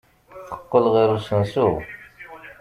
[0.47, 1.69] Teqqel ɣer usensu.